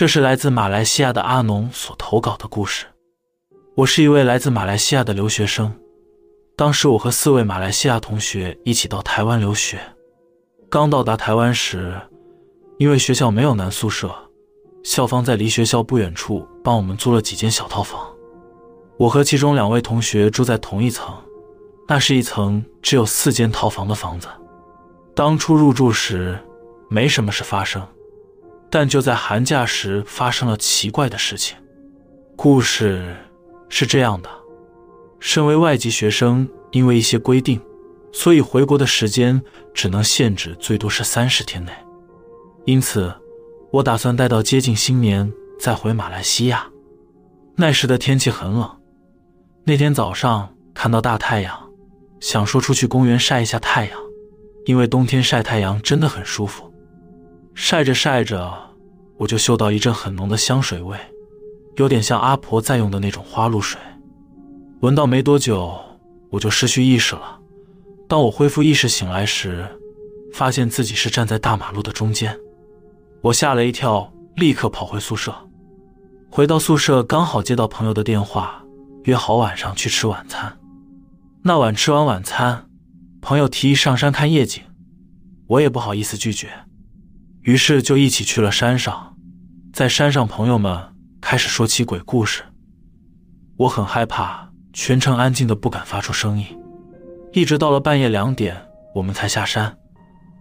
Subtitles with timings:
[0.00, 2.86] 这是来自马来西亚的阿农所投稿的故事。
[3.74, 5.70] 我是一位来自马来西亚的留学生，
[6.56, 9.78] 当时我和四位马来西亚同学一起到台湾留学。
[10.70, 12.00] 刚到达台湾时，
[12.78, 14.10] 因为学校没有男宿舍，
[14.82, 18.00] 校方在离学校不远处帮我们租了几间小套房。
[18.96, 21.14] 我和其中两位同学住在同一层，
[21.86, 24.28] 那是一层只有四间套房的房子。
[25.14, 26.38] 当初入住时，
[26.88, 27.86] 没什么事发生，
[28.70, 31.56] 但就在寒假时发生了奇怪的事情。
[32.36, 33.16] 故事
[33.68, 34.30] 是这样的：
[35.18, 37.60] 身为外籍学生，因为一些规定，
[38.12, 39.42] 所以回国的时间
[39.74, 41.72] 只能限制最多是三十天内。
[42.64, 43.12] 因此，
[43.72, 46.66] 我打算待到接近新年再回马来西亚。
[47.56, 48.70] 那时的天气很冷。
[49.64, 51.70] 那天早上看到大太阳，
[52.20, 53.98] 想说出去公园晒一下太阳，
[54.64, 56.69] 因为冬天晒太阳真的很舒服。
[57.62, 58.50] 晒着晒着，
[59.18, 60.96] 我就嗅到一阵很浓的香水味，
[61.76, 63.78] 有点像阿婆在用的那种花露水。
[64.80, 65.78] 闻到没多久，
[66.30, 67.38] 我就失去意识了。
[68.08, 69.68] 当我恢复意识醒来时，
[70.32, 72.34] 发现自己是站在大马路的中间，
[73.20, 75.32] 我吓了一跳，立刻跑回宿舍。
[76.30, 78.64] 回到宿舍，刚好接到朋友的电话。
[79.04, 80.58] 约好晚上去吃晚餐。
[81.42, 82.66] 那晚吃完晚餐，
[83.20, 84.62] 朋友提议上山看夜景，
[85.46, 86.48] 我也不好意思拒绝，
[87.42, 89.16] 于是就一起去了山上。
[89.72, 92.42] 在山上，朋友们开始说起鬼故事，
[93.56, 96.46] 我很害怕，全程安静的不敢发出声音。
[97.32, 98.56] 一直到了半夜两点，
[98.94, 99.76] 我们才下山。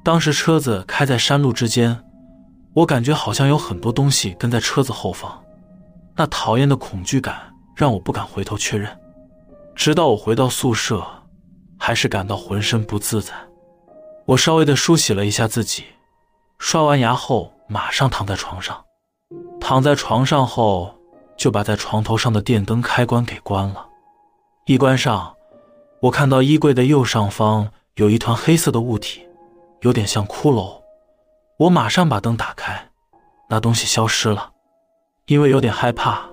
[0.04, 2.04] 当时车子开在山路之间，
[2.74, 5.44] 我感觉好像有很多东西跟在车子后方，
[6.16, 7.54] 那讨厌的恐惧感。
[7.76, 8.90] 让我不敢回头确认，
[9.74, 11.02] 直到我回到宿舍，
[11.78, 13.32] 还是感到浑身不自在。
[14.26, 15.86] 我稍微的梳洗了一下自己，
[16.60, 18.86] 刷完牙后马上躺在床上。
[19.60, 20.94] 躺在床上后，
[21.38, 23.88] 就把在床头上的电灯开关给关了。
[24.66, 25.36] 一关上，
[26.02, 29.26] 我看到衣柜的右上方有一团黑色的物体，
[29.82, 30.82] 有点像骷髅。
[31.58, 32.90] 我马上把灯打开，
[33.50, 34.52] 那东西消失了。
[35.28, 36.28] 因为有点害怕。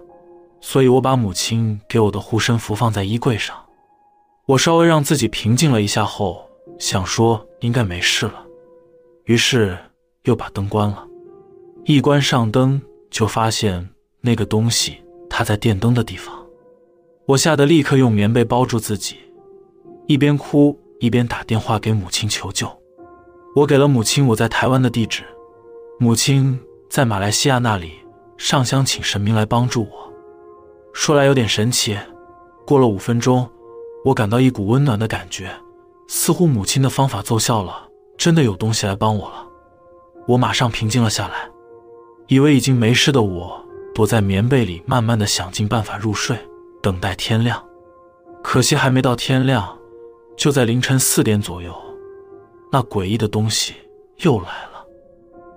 [0.61, 3.57] 所以，我把母亲给我的护身符放在衣柜上。
[4.47, 6.49] 我稍微让自己平静了一下后，
[6.79, 8.45] 想说应该没事了，
[9.25, 9.79] 于是
[10.27, 11.05] 又把灯关了。
[11.85, 13.89] 一关上灯，就发现
[14.21, 14.99] 那个东西
[15.29, 16.35] 它在电灯的地方。
[17.27, 19.17] 我吓得立刻用棉被包住自己，
[20.07, 22.69] 一边哭一边打电话给母亲求救。
[23.55, 25.25] 我给了母亲我在台湾的地址，
[25.99, 26.59] 母亲
[26.91, 27.93] 在马来西亚那里
[28.37, 30.13] 上香请神明来帮助我。
[30.93, 31.97] 说来有点神奇，
[32.67, 33.49] 过了五分钟，
[34.05, 35.51] 我感到一股温暖的感觉，
[36.09, 39.46] 似乎母亲的方法奏效了，真的有东西来帮我了。
[40.27, 41.49] 我马上平静了下来，
[42.27, 43.65] 以为已经没事的我，
[43.95, 46.37] 躲在棉被里，慢慢的想尽办法入睡，
[46.83, 47.65] 等待天亮。
[48.43, 49.79] 可惜还没到天亮，
[50.37, 51.75] 就在凌晨四点左右，
[52.73, 53.75] 那诡异的东西
[54.19, 54.76] 又来了。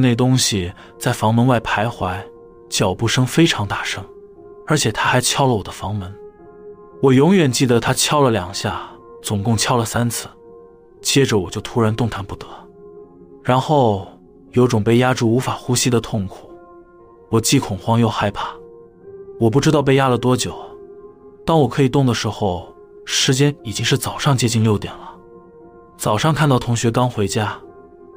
[0.00, 2.16] 那东西在房门外徘徊，
[2.68, 4.04] 脚步声非常大声，
[4.66, 6.12] 而且他还敲了我的房门。
[7.02, 8.90] 我永远记得他敲了两下，
[9.22, 10.28] 总共敲了三次。
[11.02, 12.46] 接着我就突然动弹不得，
[13.42, 14.08] 然后
[14.52, 16.50] 有种被压住无法呼吸的痛苦。
[17.28, 18.48] 我既恐慌又害怕。
[19.38, 20.56] 我不知道被压了多久。
[21.44, 22.74] 当我可以动的时候，
[23.04, 25.14] 时间已经是早上接近六点了。
[25.98, 27.60] 早上看到同学刚回家。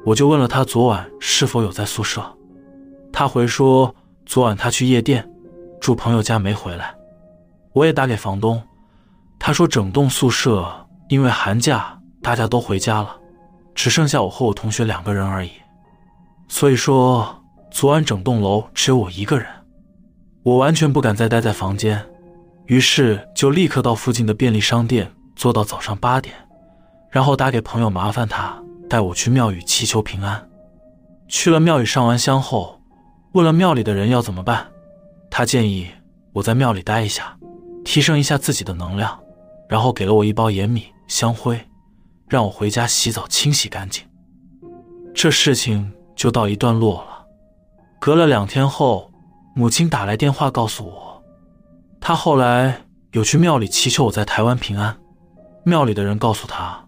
[0.08, 2.22] 我就问了他昨晚是否有在宿舍，
[3.12, 3.94] 他回说
[4.24, 5.30] 昨晚他去夜店，
[5.82, 6.94] 住朋友家没回来。
[7.74, 8.62] 我也打给房东，
[9.38, 10.66] 他说整栋宿舍
[11.10, 13.14] 因为寒假大家都回家了，
[13.74, 15.50] 只剩下我和我同学两个人而已。
[16.48, 19.46] 所以说昨晚整栋楼只有我一个人。
[20.42, 22.02] 我完全不敢再待在房间，
[22.64, 26.34] 于是就立刻到附近的便利商店坐到早上八点，
[27.10, 28.58] 然后打给朋友麻烦他。
[28.88, 30.48] 带我去庙宇祈求平安。
[31.28, 32.80] 去了庙宇上完香后，
[33.32, 34.66] 问了庙里的人要怎么办。
[35.30, 35.86] 他建议
[36.32, 37.36] 我在庙里待一下，
[37.84, 39.18] 提升一下自己的能量，
[39.68, 41.60] 然后给了我一包盐米、香灰，
[42.28, 44.02] 让我回家洗澡清洗干净。
[45.14, 47.26] 这事情就到一段落了。
[48.00, 49.10] 隔了两天后，
[49.54, 51.22] 母亲打来电话告诉我，
[52.00, 52.82] 她后来
[53.12, 54.96] 有去庙里祈求我在台湾平安。
[55.64, 56.87] 庙里的人告诉她，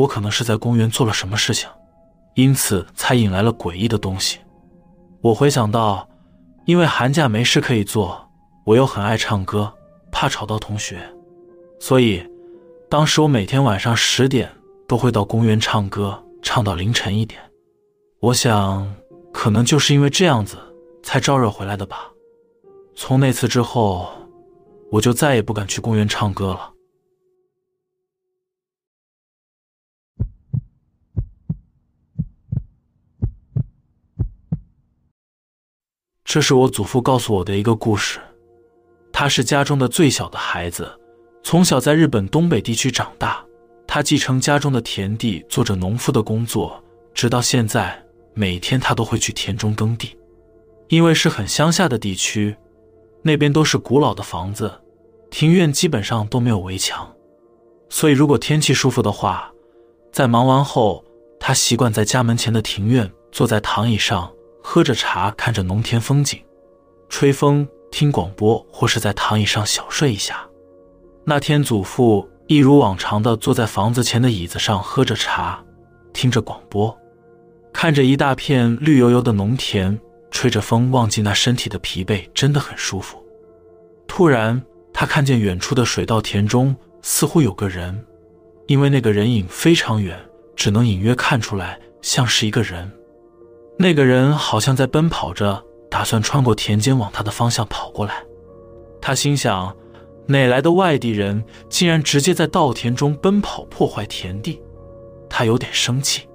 [0.00, 1.68] 我可能是在公园做了什么事情，
[2.34, 4.38] 因此才引来了诡异的东西。
[5.20, 6.08] 我回想到，
[6.64, 8.30] 因为寒假没事可以做，
[8.64, 9.72] 我又很爱唱歌，
[10.10, 10.98] 怕吵到同学，
[11.78, 12.26] 所以
[12.88, 14.50] 当时我每天晚上十点
[14.88, 17.40] 都会到公园唱歌，唱到凌晨一点。
[18.20, 18.86] 我想。
[19.32, 20.56] 可能就是因为这样子，
[21.04, 22.10] 才招惹回来的吧。
[22.96, 24.08] 从那次之后，
[24.90, 26.72] 我就再也不敢去公园唱歌了。
[36.32, 38.20] 这是我祖父告诉我的一个故事。
[39.12, 40.88] 他是家中的最小的孩子，
[41.42, 43.44] 从小在日本东北地区长大。
[43.84, 46.80] 他继承家中的田地，做着农夫的工作，
[47.12, 48.00] 直到现在。
[48.32, 50.16] 每天他都会去田中耕地，
[50.86, 52.54] 因为是很乡下的地区，
[53.22, 54.72] 那边都是古老的房子，
[55.32, 57.12] 庭院基本上都没有围墙，
[57.88, 59.50] 所以如果天气舒服的话，
[60.12, 61.04] 在忙完后，
[61.40, 66.40] 他习惯在家门前的庭院坐在躺椅上，喝着茶，看着农田风景，
[67.08, 70.46] 吹风，听广播，或是在躺椅上小睡一下。
[71.24, 75.62] 那天，祖父一如往常的坐在房子前的椅子上，喝着茶，
[76.12, 76.96] 听着广播。
[77.72, 79.98] 看着一大片绿油油的农田，
[80.30, 83.24] 吹着风，忘记那身体的疲惫，真的很舒服。
[84.06, 84.60] 突然，
[84.92, 88.04] 他看见远处的水稻田中似乎有个人，
[88.66, 90.18] 因为那个人影非常远，
[90.56, 92.90] 只能隐约看出来像是一个人。
[93.82, 98.22] 那个人好像在奔跑着，打算穿过田间往他的方向跑过来。
[99.00, 99.74] 他心想：
[100.26, 104.60] 哪来的外地人，竟然直接在稻田中奔跑，破坏田地？
[105.30, 106.28] 他有点生气。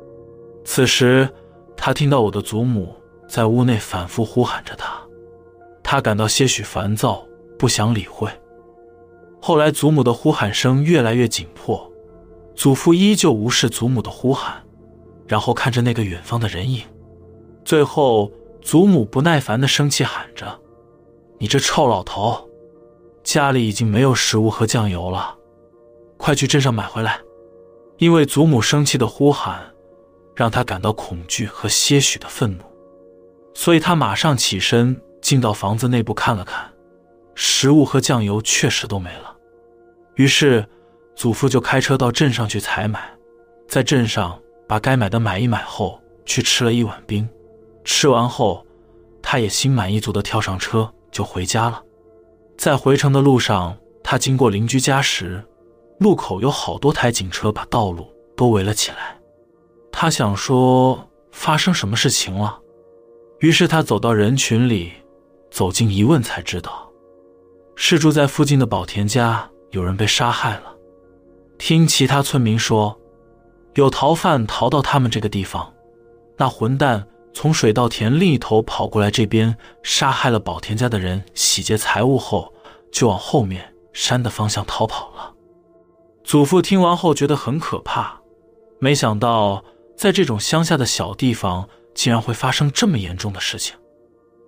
[0.63, 1.29] 此时，
[1.77, 2.95] 他听到我的祖母
[3.29, 4.99] 在屋内反复呼喊着他，
[5.83, 7.23] 他感到些许烦躁，
[7.59, 8.27] 不想理会。
[9.39, 11.93] 后来，祖母的呼喊声越来越紧迫，
[12.55, 14.63] 祖父依旧无视祖母的呼喊，
[15.27, 16.81] 然后看着那个远方的人影。
[17.65, 18.31] 最后，
[18.61, 20.57] 祖母不耐烦的生气喊着
[21.37, 22.49] ：“你这臭老头，
[23.23, 25.35] 家里已经没有食物和酱油了，
[26.15, 27.19] 快去镇上买回来！”
[27.97, 29.71] 因为祖母生气的呼喊。
[30.35, 32.63] 让他感到恐惧和些许的愤怒，
[33.53, 36.69] 所以他马上起身进到房子内部看了看，
[37.35, 39.33] 食物和酱油确实都没了。
[40.15, 40.67] 于是，
[41.15, 42.99] 祖父就开车到镇上去采买，
[43.69, 47.25] 在镇上把该买的买一买后，去吃了一碗冰。
[47.85, 48.65] 吃完后，
[49.21, 51.81] 他也心满意足地跳上车就回家了。
[52.57, 55.43] 在回程的路上，他经过邻居家时，
[55.99, 59.17] 路口有好多台警车把道路都围了起来。
[59.91, 62.59] 他想说发生什么事情了，
[63.39, 64.91] 于是他走到人群里，
[65.51, 66.89] 走近一问才知道，
[67.75, 70.75] 是住在附近的宝田家有人被杀害了。
[71.57, 72.99] 听其他村民说，
[73.75, 75.73] 有逃犯逃到他们这个地方，
[76.37, 82.51] 那混蛋从水稻田另一头跑过来这边，杀害了宝田家的人，洗劫财物后，
[82.93, 85.33] 就往后面山的方向逃跑了。
[86.23, 88.19] 祖父听完后觉得很可怕，
[88.79, 89.63] 没想到。
[89.97, 93.77] 在这种乡下的小地方，竟然会发生这么严重的事情。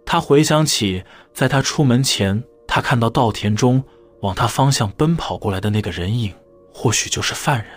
[0.05, 3.81] 他回想起，在他出门前，他看到稻田中
[4.19, 6.33] 往他方向奔跑过来的那个人影，
[6.73, 7.67] 或许就是犯人。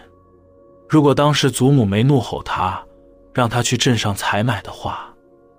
[0.88, 2.84] 如果当时祖母没怒吼他，
[3.32, 5.14] 让他去镇上采买的话，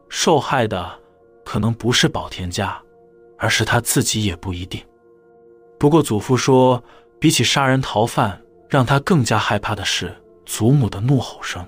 [0.09, 0.99] 受害的
[1.45, 2.81] 可能不是宝田家，
[3.37, 4.81] 而是他自己也不一定。
[5.77, 6.83] 不过祖父说，
[7.19, 11.65] 比起杀人逃犯，让他更加害怕的是祖母的怒吼声。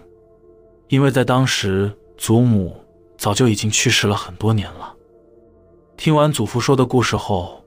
[0.89, 2.79] 因为在当时，祖母
[3.17, 4.93] 早就已经去世了很多年了。
[5.97, 7.63] 听完祖父说的故事后，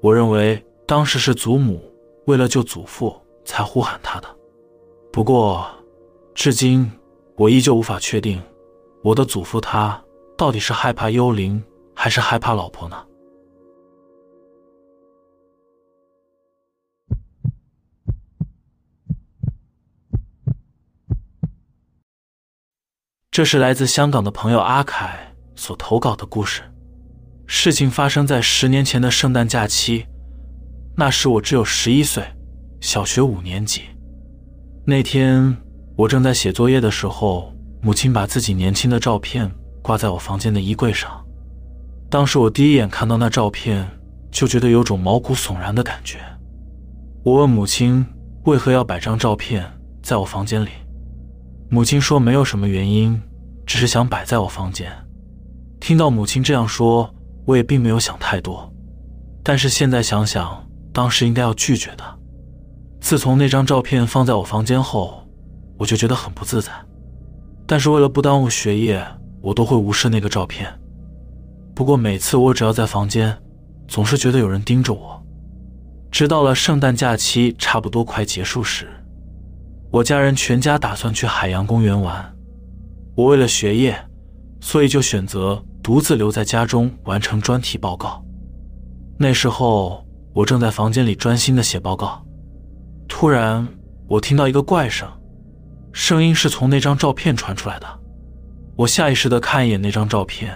[0.00, 1.82] 我认为当时是祖母
[2.26, 4.28] 为了救祖父才呼喊他的。
[5.10, 5.66] 不过，
[6.34, 6.90] 至今
[7.38, 8.42] 我依旧无法确定，
[9.04, 10.02] 我的祖父他
[10.36, 11.62] 到底是害怕幽灵，
[11.94, 12.96] 还是害怕老婆呢？
[23.30, 26.62] 这是来自香港的朋友阿凯所投稿的故事。
[27.46, 30.04] 事情发生在十年前的圣诞假期，
[30.96, 32.24] 那时我只有十一岁，
[32.80, 33.82] 小学五年级。
[34.84, 35.56] 那天
[35.98, 37.52] 我正在写作业的时候，
[37.82, 39.50] 母亲把自己年轻的照片
[39.82, 41.10] 挂在我房间的衣柜上。
[42.08, 43.84] 当时我第一眼看到那照片，
[44.30, 46.20] 就觉得有种毛骨悚然的感觉。
[47.24, 48.06] 我问母亲
[48.44, 49.68] 为何要摆张照片
[50.00, 50.68] 在我房间里，
[51.68, 53.20] 母亲说没有什么原因。
[53.66, 54.90] 只是想摆在我房间，
[55.80, 57.12] 听到母亲这样说，
[57.44, 58.72] 我也并没有想太多。
[59.42, 62.04] 但是现在想想，当时应该要拒绝的。
[63.00, 65.27] 自从那张照片放在我房间后，
[65.78, 66.72] 我就觉得很不自在。
[67.66, 69.06] 但是为了不耽误学业，
[69.40, 70.72] 我都会无视那个照片。
[71.74, 73.36] 不过每次我只要在房间，
[73.86, 75.22] 总是觉得有人盯着我。
[76.10, 78.88] 直到了圣诞假期差不多快结束时，
[79.90, 82.34] 我家人全家打算去海洋公园玩。
[83.14, 83.96] 我为了学业，
[84.60, 88.24] 所以就选择独自留在家中完成专题报告。
[89.18, 92.24] 那时候我正在房间里专心的写报告，
[93.06, 93.68] 突然
[94.06, 95.08] 我听到一个怪声，
[95.98, 98.00] 声音是从那张照片传出来的。
[98.76, 100.54] 我下意识的看一眼那张照片，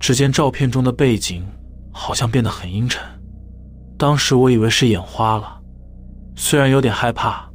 [0.00, 1.46] 只见照片中的背景
[1.92, 3.06] 好像变得很阴沉。
[3.98, 5.60] 当时我以为是眼花了，
[6.36, 7.46] 虽然有点害怕，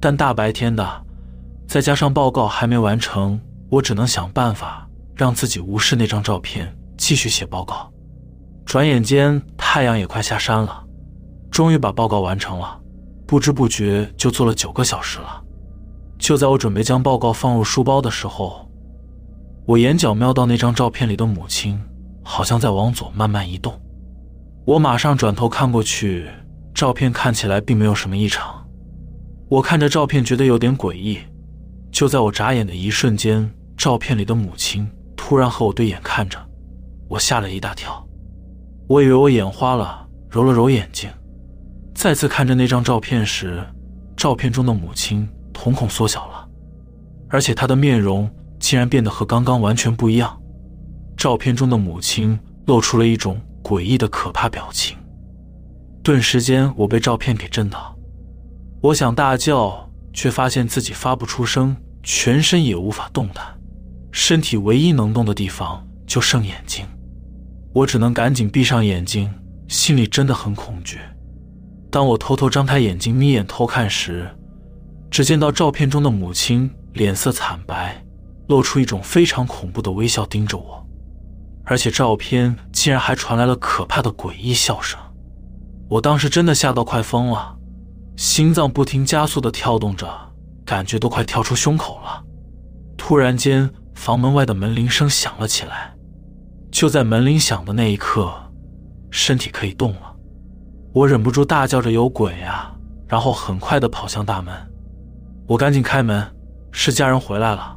[0.00, 1.04] 但大白天的，
[1.68, 3.38] 再加上报告还没完成，
[3.68, 7.92] 我只能想办法让自己无视那张照片，继续写报告。
[8.64, 10.82] 转眼间，太阳也快下山了，
[11.50, 12.80] 终于把报告完成了。
[13.26, 15.44] 不知不觉就做了九个小时了。
[16.18, 18.68] 就在我准备将报告放入书包的时候，
[19.64, 21.80] 我眼角瞄到那张照片里的母亲，
[22.22, 23.72] 好像在往左慢慢移动。
[24.64, 26.28] 我马上转头看过去，
[26.74, 28.66] 照片看起来并没有什么异常。
[29.48, 31.18] 我看着照片，觉得有点诡异。
[31.90, 36.38] 就在我眨眼的一瞬间，照片里的母亲突然和我对眼看着，
[37.08, 38.06] 我吓了一大跳。
[38.88, 41.08] 我以为我眼花了，揉了揉眼睛，
[41.94, 43.62] 再次看着那张照片时，
[44.16, 45.26] 照片中的母亲
[45.60, 46.48] 瞳孔缩小了，
[47.28, 50.40] 而且她的面容竟然变得和刚刚完全不一样。
[51.16, 53.40] 照片中的母亲露出了一种。
[53.60, 54.96] 诡异的可怕表情，
[56.02, 57.94] 顿时间我被照片给震到，
[58.80, 63.44] 我想大叫，却发现自己发不出声，全身也无法动弹，
[64.10, 66.86] 身体唯一能动的地方就剩眼睛，
[67.74, 69.30] 我只能赶紧闭上眼睛，
[69.66, 70.98] 心里真的很恐惧。
[71.90, 74.30] 当我偷偷张开眼睛眯眼偷看时，
[75.10, 78.04] 只见到照片中的母亲脸色惨白，
[78.48, 80.86] 露出一种非常恐怖的微笑，盯着我。
[81.64, 84.98] 而且照片竟然还传来了可怕的诡异笑声，
[85.88, 87.56] 我当时真的吓到快疯了，
[88.16, 90.08] 心脏不停加速的跳动着，
[90.64, 92.24] 感觉都快跳出胸口了。
[92.96, 95.94] 突然间，房门外的门铃声响了起来。
[96.70, 98.30] 就在门铃响的那一刻，
[99.10, 100.16] 身体可以动了，
[100.92, 102.74] 我忍不住大叫着“有鬼啊！”
[103.08, 104.54] 然后很快的跑向大门。
[105.48, 106.22] 我赶紧开门，
[106.70, 107.74] 是家人回来了。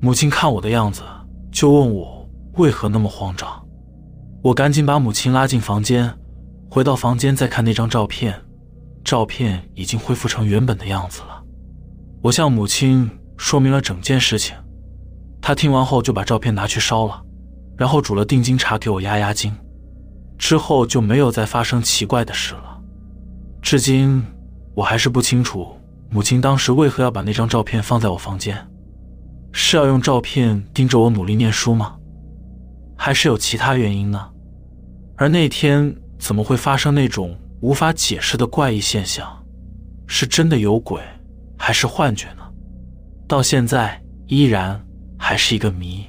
[0.00, 1.02] 母亲看我的样子，
[1.50, 2.16] 就问我。
[2.54, 3.48] 为何那么慌张？
[4.42, 6.12] 我赶紧把母亲拉进房间，
[6.70, 8.34] 回到房间再看那张照片，
[9.04, 11.42] 照片已经恢复成原本的样子了。
[12.22, 14.56] 我向母亲说明了整件事情，
[15.40, 17.22] 她听完后就把照片拿去烧了，
[17.76, 19.52] 然后煮了定金茶给我压压惊，
[20.36, 22.80] 之后就没有再发生奇怪的事了。
[23.62, 24.24] 至今
[24.74, 25.77] 我还是不清楚
[26.10, 28.66] 母亲当时为何要把那张照片放在我房间，
[29.52, 31.96] 是要用照片盯着我努力念书吗？
[32.96, 34.28] 还是有其他原因呢？
[35.16, 39.26] 而那天怎么会发生那种无法解释的怪异现象？
[40.06, 41.02] 是真的有鬼，
[41.58, 42.42] 还是幻觉呢？
[43.26, 44.82] 到现在依然
[45.18, 46.06] 还是一个谜。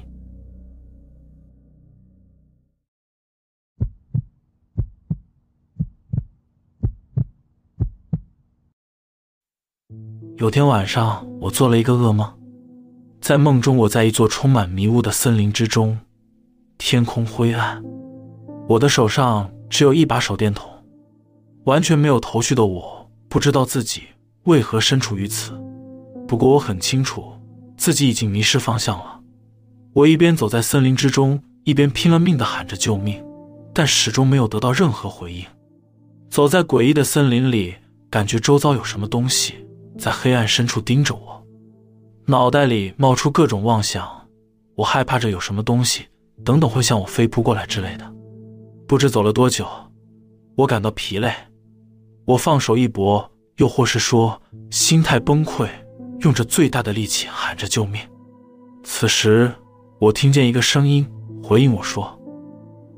[10.40, 12.26] 有天晚上，我做了一个噩梦，
[13.20, 15.98] 在梦中，我在一座充满迷雾的森林之中。
[16.78, 17.84] 天空灰暗，
[18.66, 20.66] 我的手上只有一把手电筒，
[21.64, 24.04] 完全没有头绪的我不知道自己
[24.44, 25.52] 为何身处于此。
[26.26, 27.22] 不过我很清楚
[27.76, 29.20] 自己已经迷失方向了。
[29.92, 33.22] 我一边走在森林之中，一边拼了命的喊着救命，
[33.74, 35.44] 但始终没有得到任何回应。
[36.30, 37.74] 走在诡异的森林里，
[38.08, 39.66] 感觉周遭有什么东西
[40.00, 41.44] 在黑暗深处盯着我，
[42.24, 44.08] 脑袋里冒出各种妄想，
[44.74, 46.06] 我害怕着有什么东西。
[46.42, 48.14] 等等，会向我飞扑过来之类的。
[48.88, 49.68] 不知走了多久，
[50.56, 51.30] 我感到疲累，
[52.24, 54.40] 我放手一搏，又或是说
[54.70, 55.68] 心态崩溃，
[56.20, 58.00] 用着最大的力气喊着救命。
[58.82, 59.52] 此时，
[59.98, 61.06] 我听见一个声音
[61.42, 62.18] 回应我说：“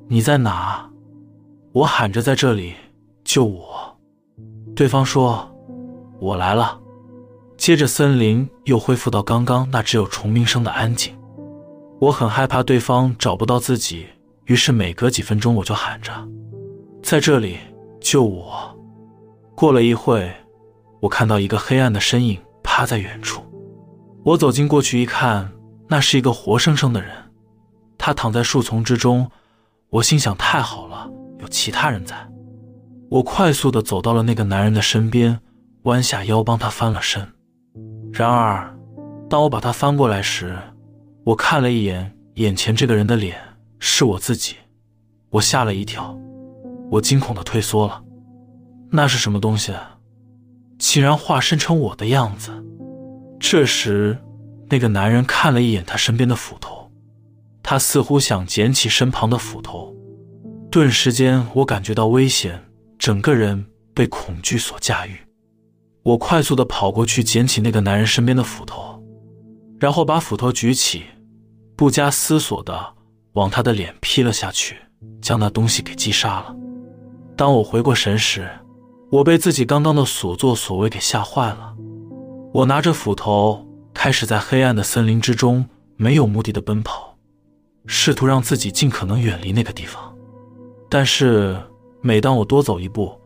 [0.06, 0.88] 你在哪？”
[1.74, 2.74] 我喊着：“在这里，
[3.24, 3.98] 救我！”
[4.76, 5.52] 对方说
[6.20, 6.78] ：“我来了。”
[7.62, 11.16] 接着，森林又恢复到刚刚那只有虫鸣声的安静。
[12.00, 14.04] 我很害怕对方找不到自己，
[14.46, 16.10] 于是每隔几分钟我就喊着
[17.04, 17.58] ：“在这里，
[18.00, 18.76] 救我！”
[19.54, 20.28] 过了一会，
[20.98, 23.40] 我看到一个黑暗的身影趴在远处。
[24.24, 25.48] 我走近过去一看，
[25.86, 27.12] 那是一个活生生的人，
[27.96, 29.30] 他躺在树丛之中，
[29.88, 32.28] 我心想：太好了，有其他人在。
[33.08, 35.38] 我快速的走到了那个男人的身边，
[35.84, 37.24] 弯下腰帮他翻了身。
[38.12, 38.76] 然而，
[39.28, 40.56] 当我把他翻过来时，
[41.24, 43.38] 我看了一眼眼前这个人的脸，
[43.78, 44.56] 是我自己，
[45.30, 46.16] 我吓了一跳，
[46.90, 48.02] 我惊恐的退缩了。
[48.90, 49.72] 那是什么东西？
[50.78, 52.52] 竟然化身成我的样子！
[53.40, 54.18] 这时，
[54.68, 56.92] 那个男人看了一眼他身边的斧头，
[57.62, 59.96] 他似乎想捡起身旁的斧头。
[60.70, 62.62] 顿时间，我感觉到危险。
[62.98, 65.16] 整个人被恐惧所驾驭，
[66.02, 69.02] 我快速的跑过去捡起那个男人身边的斧头，
[69.78, 71.04] 然后把斧头举起，
[71.76, 72.94] 不加思索的
[73.34, 74.76] 往他的脸劈了下去，
[75.20, 76.54] 将那东西给击杀了。
[77.36, 78.48] 当我回过神时，
[79.10, 81.74] 我被自己刚刚的所作所为给吓坏了。
[82.52, 85.64] 我拿着斧头，开始在黑暗的森林之中
[85.96, 87.16] 没有目的的奔跑，
[87.86, 90.14] 试图让自己尽可能远离那个地方，
[90.88, 91.56] 但是。
[92.04, 93.16] 每当我多走一步，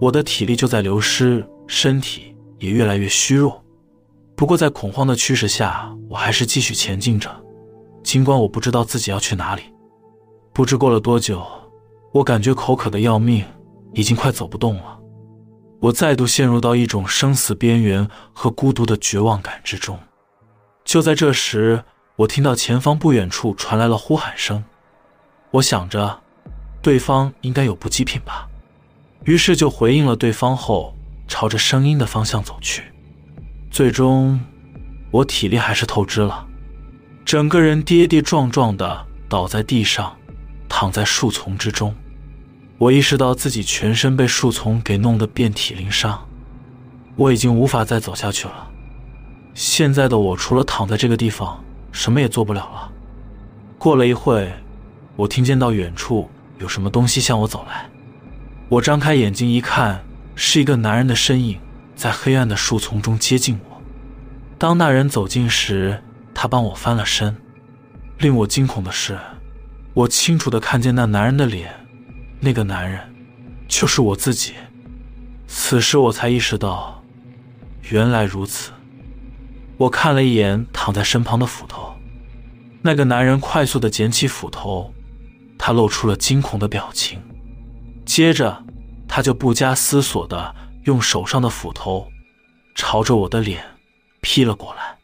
[0.00, 3.62] 我的体力就在流失，身体也越来越虚弱。
[4.36, 7.30] 不过，在恐慌的驱使下，我还是继续前进着。
[8.02, 9.62] 尽管我不知道自己要去哪里。
[10.52, 11.46] 不知过了多久，
[12.12, 13.44] 我感觉口渴的要命，
[13.94, 14.98] 已经快走不动了。
[15.80, 19.98] 我再度陷入到一种生死边缘和孤独的绝望感之中。
[20.84, 21.82] 就在这时，
[22.16, 24.62] 我听到前方不远处传来了呼喊声。
[25.52, 26.18] 我想着。
[26.80, 28.48] 对方应该有补给品吧，
[29.22, 30.92] 于是就回应了对方后，
[31.32, 32.82] 朝着声音的方向走去。
[33.70, 34.38] 最终，
[35.10, 36.46] 我体力还是透支了，
[37.24, 40.14] 整个人跌跌撞撞的倒在地上，
[40.68, 41.94] 躺在树丛之中。
[42.76, 46.28] 我意识到自己全身被树丛给弄得遍体鳞伤，
[47.16, 48.68] 我已经无法再走下去了。
[49.54, 52.92] 现在的我除了躺在这个地方，什么也做不了了。
[53.78, 54.52] 过了一会，
[55.16, 56.28] 我听见到远处。
[56.58, 57.88] 有什么东西向我走来？
[58.68, 60.04] 我张开眼睛一看，
[60.44, 61.60] 是一个男人的身影
[61.94, 63.80] 在黑暗的树丛中接近我。
[64.58, 66.02] 当那人走近时，
[66.34, 67.36] 他帮我翻了身。
[68.18, 69.16] 令我惊恐的是，
[69.94, 71.72] 我清楚的看见那男人的脸，
[72.40, 72.98] 那个男人
[73.68, 74.54] 就是我自己。
[75.46, 77.04] 此时我才意识到，
[77.90, 78.72] 原来如此。
[79.76, 81.94] 我看了一眼躺在身旁的斧头，
[82.82, 84.92] 那个男人快速的捡起斧头。
[85.56, 87.20] 他露出了惊恐的表情，
[88.04, 88.64] 接着，
[89.14, 92.10] 他就不加思索的用手上的斧头，
[92.74, 93.62] 朝着我的脸
[94.22, 94.96] 劈了过来。